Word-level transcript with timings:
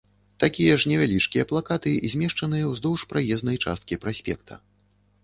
Такія 0.43 0.77
ж 0.83 0.91
невялічкія 0.91 1.43
плакаты 1.51 1.93
змешчаныя 2.13 2.71
ўздоўж 2.71 3.05
праезнай 3.13 3.61
часткі 3.67 3.99
праспекта. 4.07 4.59